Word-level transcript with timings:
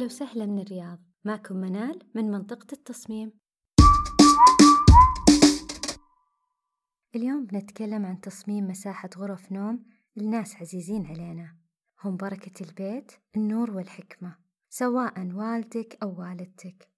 أهلا 0.00 0.06
وسهلا 0.12 0.46
من 0.46 0.58
الرياض. 0.58 0.98
معكم 1.24 1.56
منال 1.56 1.98
من 2.14 2.30
منطقة 2.30 2.66
التصميم. 2.72 3.32
اليوم 7.14 7.46
بنتكلم 7.46 8.06
عن 8.06 8.20
تصميم 8.20 8.66
مساحة 8.66 9.10
غرف 9.16 9.52
نوم 9.52 9.84
لناس 10.16 10.56
عزيزين 10.56 11.06
علينا. 11.06 11.56
هم 12.04 12.16
بركة 12.16 12.64
البيت 12.64 13.12
النور 13.36 13.70
والحكمة 13.70 14.36
سواء 14.68 15.32
والدك 15.34 15.98
أو 16.02 16.20
والدتك 16.20 16.88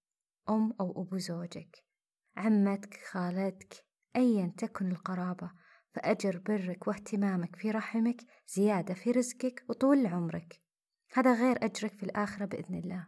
أم 0.48 0.72
أو 0.80 1.02
أبو 1.02 1.18
زوجك 1.18 1.84
عمتك 2.36 2.94
خالتك 3.10 3.74
أيا 4.16 4.54
تكن 4.56 4.90
القرابة. 4.90 5.50
فأجر 5.94 6.38
برك 6.38 6.86
واهتمامك 6.86 7.56
في 7.56 7.70
رحمك 7.70 8.20
زيادة 8.48 8.94
في 8.94 9.10
رزقك 9.10 9.64
وطول 9.68 10.06
عمرك. 10.06 10.62
هذا 11.14 11.34
غير 11.34 11.64
أجرك 11.64 11.92
في 11.92 12.02
الآخرة 12.02 12.44
بإذن 12.44 12.74
الله. 12.74 13.06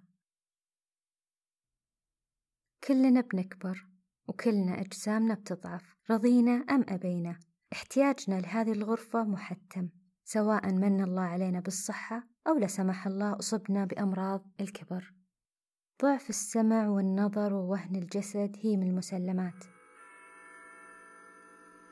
كلنا 2.88 3.20
بنكبر 3.20 3.86
وكلنا 4.28 4.80
أجسامنا 4.80 5.34
بتضعف 5.34 5.96
رضينا 6.10 6.52
أم 6.52 6.84
أبينا. 6.88 7.38
احتياجنا 7.72 8.40
لهذه 8.40 8.72
الغرفة 8.72 9.24
محتم 9.24 9.88
سواء 10.24 10.72
من 10.72 11.04
الله 11.04 11.22
علينا 11.22 11.60
بالصحة 11.60 12.28
أو 12.46 12.58
لا 12.58 12.66
سمح 12.66 13.06
الله 13.06 13.38
أصبنا 13.38 13.84
بأمراض 13.84 14.46
الكبر. 14.60 15.12
ضعف 16.02 16.30
السمع 16.30 16.88
والنظر 16.88 17.54
ووهن 17.54 17.96
الجسد 17.96 18.56
هي 18.62 18.76
من 18.76 18.88
المسلمات. 18.88 19.64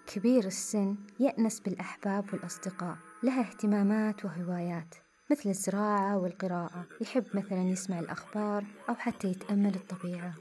كبير 0.06 0.46
السن 0.46 0.96
يأنس 1.20 1.60
بالأحباب 1.60 2.32
والأصدقاء 2.32 2.98
لها 3.22 3.40
اهتمامات 3.40 4.24
وهوايات. 4.24 4.94
مثل 5.32 5.48
الزراعة 5.48 6.18
والقراءة 6.18 6.86
يحب 7.00 7.24
مثلا 7.34 7.62
يسمع 7.62 7.98
الأخبار 7.98 8.64
أو 8.88 8.94
حتى 8.94 9.28
يتأمل 9.28 9.74
الطبيعة. 9.74 10.34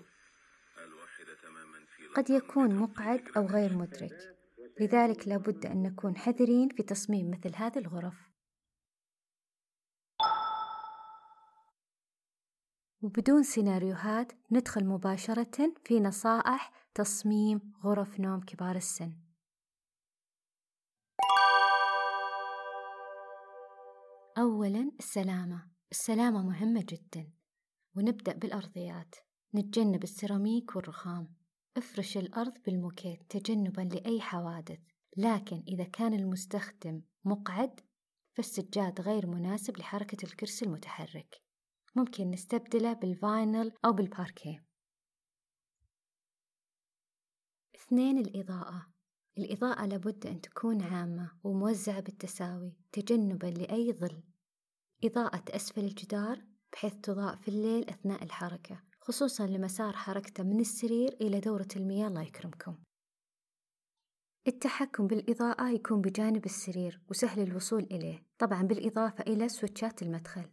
قد 2.16 2.30
يكون 2.30 2.75
مقعد 2.75 3.23
أو 3.38 3.45
غير 3.45 3.73
مدرك 3.78 4.36
لذلك 4.80 5.28
لابد 5.28 5.66
أن 5.66 5.84
نكون 5.84 6.17
حذرين 6.17 6.69
في 6.69 6.84
تصميم 6.84 7.31
مثل 7.31 7.56
هذه 7.56 7.78
الغرف. 7.78 8.30
وبدون 13.02 13.44
سيناريوهات 13.44 14.31
ندخل 14.52 14.86
مباشرة 14.86 15.73
في 15.86 16.00
نصائح 16.00 16.72
تصميم 16.94 17.73
غرف 17.84 18.19
نوم 18.19 18.39
كبار 18.42 18.75
السن. 18.75 19.31
أولا 24.42 24.92
السلامة. 25.00 25.72
السلامة 25.92 26.44
مهمة 26.44 26.86
جدا. 26.89 27.31
ونبدأ 27.95 28.34
بالأرضيات. 28.34 29.16
نتجنب 29.56 30.03
السيراميك 30.03 30.75
والرخام. 30.75 31.36
افرش 31.78 32.17
الأرض 32.17 32.53
بالموكيت 32.66 33.22
تجنبا 33.30 33.81
لأي 33.81 34.22
حوادث. 34.22 34.80
لكن 35.17 35.64
إذا 35.67 35.84
كان 35.84 36.14
المستخدم 36.14 37.02
مقعد 37.25 37.80
فالسجاد 38.34 39.02
غير 39.02 39.28
مناسب 39.28 39.78
لحركة 39.78 40.25
الكرسي 40.25 40.66
المتحرك. 40.66 41.42
ممكن 41.95 42.31
نستبدله 42.31 42.94
بال 42.94 43.16
vinyl 43.16 43.72
أو 43.86 43.92
بالباركيه. 43.92 44.66
اثنين 47.75 48.17
الإضاءة. 48.17 48.88
الإضاءة 49.38 49.86
لابد 49.86 50.28
أن 50.28 50.42
تكون 50.42 50.81
عامة 50.81 51.31
وموزعة 51.44 52.00
بالتساوي 52.00 52.78
تجنبا 52.92 53.47
لأي 53.47 53.94
ظل. 53.94 54.31
إضاءة 55.03 55.44
أسفل 55.49 55.81
الجدار 55.81 56.41
بحيث 56.73 56.94
تضاء 56.94 57.35
في 57.35 57.47
الليل 57.47 57.89
أثناء 57.89 58.23
الحركة 58.23 58.81
خصوصا 58.99 59.47
لمسار 59.47 59.94
حركته 59.94 60.44
من 60.44 60.59
السرير 60.59 61.13
إلى 61.21 61.39
دورة 61.39 61.67
المياه 61.75 62.07
الله 62.07 62.22
يكرمكم. 62.22 62.78
التحكم 64.47 65.07
بالإضاءة 65.07 65.69
يكون 65.69 66.01
بجانب 66.01 66.45
السرير 66.45 67.01
وسهل 67.09 67.41
الوصول 67.41 67.84
إليه 67.84 68.25
طبعا 68.38 68.63
بالإضافة 68.63 69.23
إلى 69.28 69.50
سويتشات 69.50 70.01
المدخل. 70.01 70.45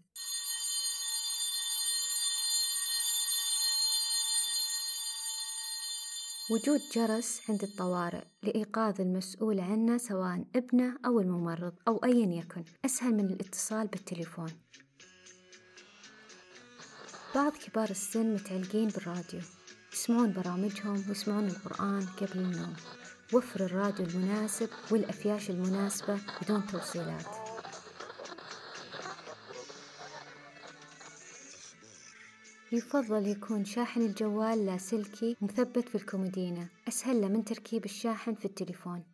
وجود 6.50 6.80
جرس 6.94 7.40
عند 7.48 7.62
الطوارئ 7.62 8.24
لإيقاظ 8.42 9.00
المسؤول 9.00 9.60
عنه 9.60 9.98
سواء 9.98 10.44
ابنه 10.56 10.98
أو 11.06 11.20
الممرض 11.20 11.72
أو 11.88 11.96
أيا 12.04 12.26
يكن. 12.26 12.64
أسهل 12.84 13.14
من 13.14 13.24
الاتصال 13.24 13.86
بالتليفون. 13.86 14.50
بعض 17.34 17.52
كبار 17.52 17.90
السن 17.90 18.34
متعلقين 18.34 18.88
بالراديو 18.88 19.40
يسمعون 19.92 20.32
برامجهم 20.32 21.04
ويسمعون 21.08 21.46
القرآن 21.48 22.06
قبل 22.06 22.38
النوم. 22.38 22.76
وفر 23.34 23.64
الراديو 23.64 24.06
المناسب 24.06 24.68
والأفياش 24.90 25.50
المناسبة 25.50 26.18
بدون 26.42 26.66
توصيلات. 26.66 27.47
يفضل 32.72 33.26
يكون 33.26 33.64
شاحن 33.64 34.00
الجوال 34.00 34.66
لاسلكي 34.66 35.36
مثبت 35.40 35.88
في 35.88 35.94
الكومودينة. 35.94 36.68
أسهل 36.88 37.20
له 37.20 37.28
من 37.28 37.44
تركيب 37.44 37.84
الشاحن 37.84 38.34
في 38.34 38.44
التليفون. 38.44 39.04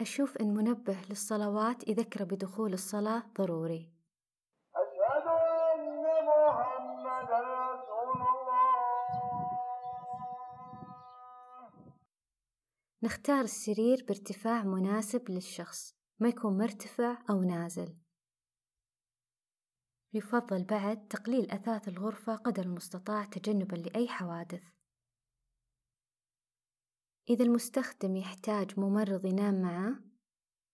أشوف 0.00 0.36
إن 0.36 0.54
منبه 0.54 0.96
للصلوات 1.10 1.88
يذكره 1.88 2.24
بدخول 2.24 2.72
الصلاة 2.72 3.22
ضروري. 3.38 3.92
أشهد 4.74 5.26
أن 5.26 6.04
محمدا 6.26 7.40
رسول 7.72 8.20
الله. 8.20 8.68
نختار 13.02 13.40
السرير 13.40 14.04
بارتفاع 14.08 14.62
مناسب 14.62 15.30
للشخص. 15.30 15.97
ما 16.20 16.28
يكون 16.28 16.58
مرتفع 16.58 17.18
أو 17.30 17.42
نازل. 17.42 17.96
يفضل 20.14 20.64
بعد 20.64 21.08
تقليل 21.08 21.50
أثاث 21.50 21.88
الغرفة 21.88 22.36
قدر 22.36 22.62
المستطاع 22.62 23.24
تجنبا 23.24 23.76
لأي 23.76 24.08
حوادث. 24.08 24.62
إذا 27.30 27.44
المستخدم 27.44 28.16
يحتاج 28.16 28.80
ممرض 28.80 29.24
ينام 29.24 29.62
معه 29.62 30.00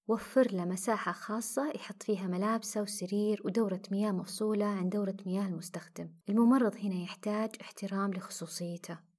وفر 0.09 0.53
له 0.53 0.65
مساحة 0.65 1.13
خاصة 1.13 1.71
يحط 1.71 2.03
فيها 2.03 2.27
ملابسه 2.27 2.83
وسرير 2.83 3.43
ودورة 3.45 3.83
مياه 3.91 4.13
مفصولة 4.13 4.65
عن 4.65 4.89
دورة 4.89 5.17
مياه 5.27 5.47
المستخدم. 5.47 6.15
الممرض 6.29 6.77
هنا 6.77 6.95
يحتاج 6.95 7.51
احترام 7.61 8.13
لخصوصيته. 8.13 9.14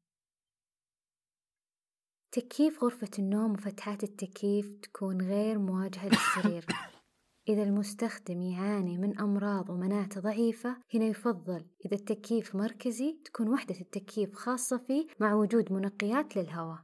تكييف 2.35 2.84
غرفة 2.84 3.09
النوم 3.19 3.51
وفتحات 3.51 4.03
التكييف 4.03 4.72
تكون 4.81 5.22
غير 5.22 5.59
مواجهة 5.59 6.06
للسرير. 6.09 6.66
إذا 7.50 7.63
المستخدم 7.63 8.41
يعاني 8.41 8.97
من 8.97 9.19
أمراض 9.19 9.69
ومناعته 9.69 10.22
ضعيفة 10.22 10.78
هنا 10.94 11.06
يفضل 11.06 11.66
إذا 11.85 11.96
التكييف 11.96 12.56
مركزي 12.56 13.19
تكون 13.25 13.50
وحدة 13.50 13.75
التكييف 13.81 14.34
خاصة 14.34 14.78
فيه 14.78 15.07
مع 15.19 15.34
وجود 15.34 15.73
منقيات 15.73 16.38
للهواء. 16.38 16.79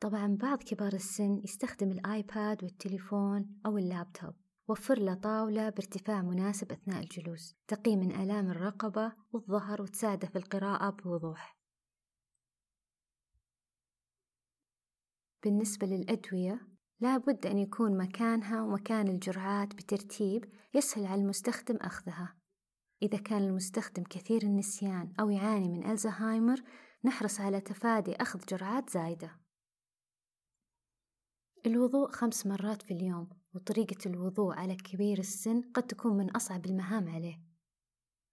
طبعا 0.00 0.36
بعض 0.40 0.62
كبار 0.62 0.92
السن 0.92 1.40
يستخدم 1.44 1.90
الآيباد 1.90 2.64
والتليفون 2.64 3.60
أو 3.66 3.78
اللابتوب. 3.78 4.34
وفر 4.68 4.98
له 4.98 5.14
طاولة 5.14 5.68
بارتفاع 5.68 6.22
مناسب 6.22 6.72
أثناء 6.72 7.02
الجلوس 7.02 7.54
تقي 7.68 7.96
من 7.96 8.12
آلام 8.12 8.50
الرقبة 8.50 9.12
والظهر 9.32 9.82
وتساعده 9.82 10.28
في 10.28 10.36
القراءة 10.36 10.90
بوضوح. 10.90 11.57
بالنسبة 15.44 15.86
للأدوية 15.86 16.68
لابد 17.00 17.46
أن 17.46 17.58
يكون 17.58 17.98
مكانها 17.98 18.62
ومكان 18.62 19.08
الجرعات 19.08 19.74
بترتيب 19.74 20.44
يسهل 20.74 21.06
على 21.06 21.20
المستخدم 21.20 21.76
أخذها. 21.76 22.34
إذا 23.02 23.18
كان 23.18 23.42
المستخدم 23.42 24.02
كثير 24.02 24.42
النسيان 24.42 25.12
أو 25.20 25.30
يعاني 25.30 25.68
من 25.68 25.90
ألزهايمر 25.90 26.62
نحرص 27.04 27.40
على 27.40 27.60
تفادي 27.60 28.12
أخذ 28.12 28.40
جرعات 28.48 28.90
زايدة. 28.90 29.40
الوضوء 31.66 32.10
خمس 32.10 32.46
مرات 32.46 32.82
في 32.82 32.94
اليوم 32.94 33.28
وطريقة 33.54 34.10
الوضوء 34.10 34.54
على 34.54 34.76
كبير 34.76 35.18
السن 35.18 35.62
قد 35.74 35.82
تكون 35.82 36.16
من 36.16 36.30
أصعب 36.30 36.66
المهام 36.66 37.08
عليه. 37.08 37.48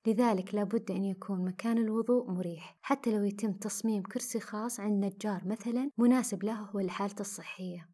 لذلك 0.08 0.56
لابد 0.56 0.92
أن 0.92 1.06
يكون 1.06 1.46
مكان 1.46 1.78
الوضوء 1.78 2.32
مريح 2.32 2.78
حتى 2.82 3.12
لو 3.12 3.24
يتم 3.24 3.54
تصميم 3.54 4.04
كرسي 4.04 4.40
خاص 4.40 4.80
عند 4.80 5.06
نجار 5.06 5.48
مثلا 5.48 5.92
مناسب 5.98 6.44
له 6.44 6.76
ولحالته 6.76 7.22
الصحية. 7.22 7.90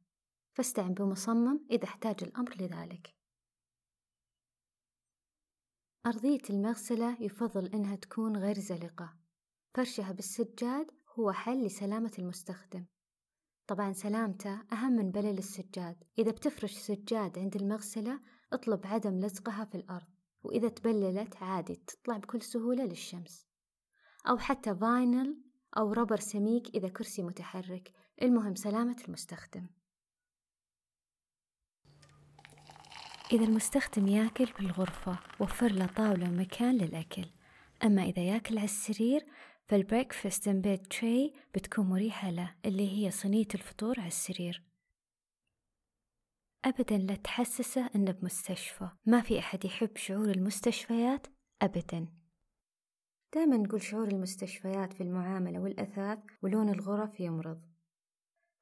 فاستعن 0.54 0.94
بمصمم 0.94 1.66
إذا 1.72 1.84
احتاج 1.84 2.16
الأمر 2.22 2.56
لذلك. 2.60 3.16
أرضية 6.06 6.42
المغسلة 6.50 7.22
يفضل 7.22 7.66
أنها 7.66 7.96
تكون 7.96 8.38
غير 8.38 8.60
زلقة. 8.60 9.14
فرشها 9.74 10.12
بالسجاد 10.12 10.92
هو 11.20 11.32
حل 11.32 11.66
لسلامة 11.66 12.12
المستخدم. 12.20 12.86
طبعا 13.68 13.94
سلامته 13.94 14.62
أهم 14.74 14.92
من 14.92 15.12
بلل 15.12 15.38
السجاد. 15.38 16.04
إذا 16.20 16.32
بتفرش 16.32 16.74
سجاد 16.74 17.40
عند 17.40 17.56
المغسلة 17.56 18.20
اطلب 18.54 18.88
عدم 18.88 19.20
لزقها 19.20 19.66
في 19.66 19.76
الأرض. 19.76 20.21
وإذا 20.44 20.70
تبللت 20.70 21.44
عادي 21.44 21.76
تطلع 21.76 22.18
بكل 22.18 22.42
سهولة 22.42 22.84
للشمس. 22.84 23.48
أو 24.30 24.38
حتى 24.38 24.76
فاينل 24.76 25.42
أو 25.78 25.94
ربر 25.94 26.20
سميك 26.20 26.68
إذا 26.76 26.88
كرسي 26.88 27.24
متحرك. 27.24 27.92
المهم 28.22 28.56
سلامة 28.56 29.04
المستخدم. 29.08 29.68
إذا 33.32 33.44
المستخدم 33.44 34.08
ياكل 34.08 34.46
بالغرفة 34.60 35.20
وفر 35.40 35.72
له 35.72 35.86
طاولة 35.86 36.30
ومكان 36.30 36.78
للأكل. 36.78 37.26
أما 37.84 38.04
إذا 38.04 38.22
ياكل 38.22 38.58
على 38.58 38.66
السرير 38.66 39.26
فال 39.68 39.82
breakfast 39.82 40.48
in 40.48 40.62
bed 40.62 40.88
tray 40.88 41.34
بتكون 41.56 41.86
مريحة 41.86 42.30
له 42.32 42.56
اللي 42.66 43.06
هي 43.06 43.12
صينية 43.12 43.48
الفطور 43.56 44.00
على 44.00 44.08
السرير. 44.08 44.71
أبدا 46.66 46.98
لا 46.98 47.16
تحسسه 47.16 47.90
إنه 47.96 48.12
بمستشفى. 48.12 48.90
ما 49.06 49.22
في 49.22 49.40
أحد 49.40 49.66
يحب 49.66 49.98
شعور 49.98 50.30
المستشفيات 50.30 51.28
أبدا. 51.62 52.08
دائما 53.34 53.58
نقول 53.58 53.82
شعور 53.82 54.08
المستشفيات 54.08 54.94
في 54.94 55.04
المعاملة 55.04 55.60
والأثاث 55.60 56.20
ولون 56.42 56.70
الغرف 56.70 57.20
يمرض. 57.20 57.62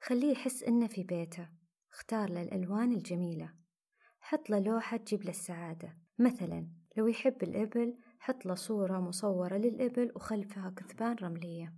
خليه 0.02 0.32
يحس 0.32 0.64
إنه 0.64 0.88
في 0.88 1.04
بيته. 1.04 1.50
اختار 1.94 2.30
له 2.30 2.42
الألوان 2.42 2.92
الجميلة. 2.92 3.54
حط 4.20 4.50
له 4.50 4.60
لوحة 4.60 4.98
تجيب 4.98 5.24
له 5.24 5.30
السعادة. 5.30 5.98
مثلا 6.20 6.68
لو 6.98 7.08
يحب 7.08 7.44
الإبل 7.44 7.98
حط 8.20 8.46
له 8.46 8.56
صورة 8.56 9.00
مصورة 9.00 9.58
للإبل 9.58 10.12
وخلفها 10.16 10.74
كثبان 10.78 11.16
رملية. 11.16 11.76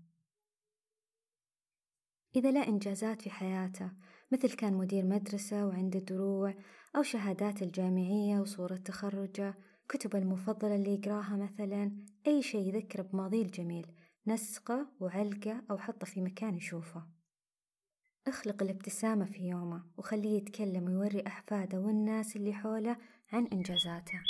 إذا 2.35 2.51
لا 2.51 2.67
إنجازات 2.67 3.21
في 3.21 3.29
حياته 3.29 3.91
مثل 4.31 4.51
كان 4.51 4.73
مدير 4.73 5.05
مدرسة 5.05 5.65
وعنده 5.65 5.99
دروع 5.99 6.53
أو 6.95 7.03
شهادات 7.03 7.61
الجامعية 7.61 8.39
وصورة 8.39 8.75
تخرجه 8.75 9.55
كتب 9.89 10.15
المفضلة 10.15 10.75
اللي 10.75 10.93
يقراها 10.93 11.35
مثلا 11.35 11.91
أي 12.27 12.41
شيء 12.41 12.67
يذكره 12.67 13.01
بماضيه 13.01 13.41
الجميل 13.41 13.87
نسقه 14.27 14.87
وعلقه 14.99 15.61
أو 15.71 15.77
حطه 15.77 16.05
في 16.05 16.21
مكان 16.21 16.55
يشوفه. 16.55 17.03
اخلق 18.27 18.63
الابتسامة 18.63 19.25
في 19.25 19.47
يومه 19.47 19.83
وخليه 19.97 20.37
يتكلم 20.37 20.85
ويوري 20.85 21.27
أحفاده 21.27 21.79
والناس 21.79 22.35
اللي 22.35 22.53
حوله 22.53 22.97
عن 23.31 23.47
إنجازاته. 23.47 24.21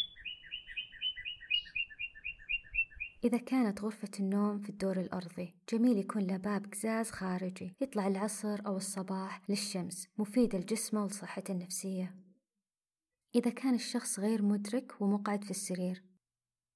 إذا 3.23 3.38
كانت 3.38 3.81
غرفة 3.81 4.09
النوم 4.19 4.59
في 4.59 4.69
الدور 4.69 5.00
الأرضي 5.00 5.56
جميل 5.69 5.97
يكون 5.97 6.21
له 6.21 6.38
باب 6.38 6.65
قزاز 6.65 7.12
خارجي 7.12 7.75
يطلع 7.81 8.07
العصر 8.07 8.65
أو 8.65 8.77
الصباح 8.77 9.50
للشمس 9.50 10.07
مفيد 10.18 10.56
لجسمه 10.56 11.03
ولصحته 11.03 11.51
النفسية. 11.51 12.15
إذا 13.35 13.51
كان 13.51 13.73
الشخص 13.73 14.19
غير 14.19 14.41
مدرك 14.41 15.01
ومقعد 15.01 15.44
في 15.44 15.51
السرير 15.51 16.03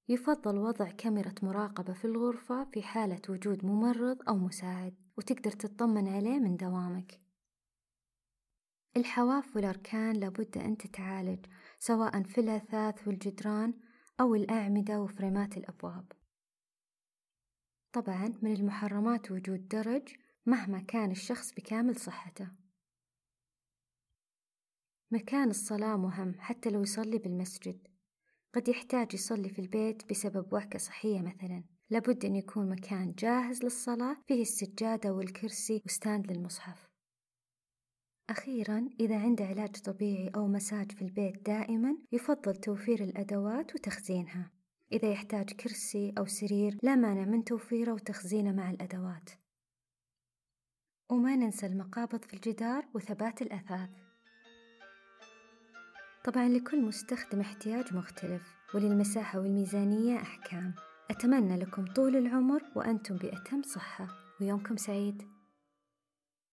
يفضل 0.08 0.58
وضع 0.58 0.90
كاميرا 0.90 1.34
مراقبة 1.42 1.92
في 1.92 2.04
الغرفة 2.04 2.64
في 2.64 2.82
حالة 2.82 3.20
وجود 3.28 3.64
ممرض 3.64 4.18
أو 4.28 4.36
مساعد 4.36 4.94
وتقدر 5.18 5.50
تطمن 5.50 6.08
عليه 6.08 6.38
من 6.38 6.56
دوامك. 6.56 7.20
الحواف 8.96 9.56
والأركان 9.56 10.16
لابد 10.16 10.58
أن 10.58 10.76
تتعالج 10.76 11.46
سواء 11.78 12.22
في 12.22 12.40
الأثاث 12.40 13.08
والجدران 13.08 13.74
أو 14.20 14.34
الأعمدة 14.34 15.00
وفريمات 15.00 15.56
الأبواب. 15.56 16.12
طبعا 17.96 18.38
من 18.42 18.52
المحرمات 18.52 19.30
وجود 19.30 19.68
درج 19.68 20.08
مهما 20.46 20.80
كان 20.80 21.10
الشخص 21.10 21.54
بكامل 21.54 21.96
صحته. 21.96 22.48
مكان 25.10 25.50
الصلاة 25.50 25.96
مهم 25.96 26.34
حتى 26.38 26.70
لو 26.70 26.82
يصلي 26.82 27.18
بالمسجد. 27.18 27.88
قد 28.54 28.68
يحتاج 28.68 29.14
يصلي 29.14 29.48
في 29.48 29.58
البيت 29.58 30.10
بسبب 30.10 30.52
وعكة 30.52 30.78
صحية 30.78 31.20
مثلا. 31.20 31.64
لابد 31.90 32.24
أن 32.24 32.36
يكون 32.36 32.68
مكان 32.68 33.12
جاهز 33.12 33.64
للصلاة 33.64 34.16
فيه 34.28 34.42
السجادة 34.42 35.12
والكرسي 35.12 35.82
وستاند 35.86 36.32
للمصحف. 36.32 36.88
أخيرا 38.30 38.88
إذا 39.00 39.18
عنده 39.18 39.44
علاج 39.44 39.76
طبيعي 39.76 40.28
أو 40.36 40.46
مساج 40.46 40.92
في 40.92 41.02
البيت 41.02 41.46
دائما 41.46 41.96
يفضل 42.12 42.56
توفير 42.56 43.04
الأدوات 43.04 43.74
وتخزينها. 43.74 44.55
إذا 44.92 45.10
يحتاج 45.12 45.52
كرسي 45.52 46.14
أو 46.18 46.26
سرير 46.26 46.78
لا 46.82 46.94
مانع 46.94 47.24
من 47.24 47.44
توفيره 47.44 47.92
وتخزينه 47.92 48.52
مع 48.52 48.70
الأدوات. 48.70 49.30
وما 51.10 51.36
ننسى 51.36 51.66
المقابض 51.66 52.24
في 52.24 52.34
الجدار 52.34 52.86
وثبات 52.94 53.42
الأثاث. 53.42 53.90
طبعا 56.24 56.48
لكل 56.48 56.82
مستخدم 56.82 57.40
احتياج 57.40 57.94
مختلف 57.94 58.42
وللمساحة 58.74 59.38
والميزانية 59.38 60.16
أحكام. 60.16 60.74
أتمنى 61.10 61.56
لكم 61.56 61.84
طول 61.84 62.16
العمر 62.16 62.62
وأنتم 62.76 63.16
بأتم 63.16 63.62
صحة 63.62 64.08
ويومكم 64.40 64.76
سعيد. 64.76 65.35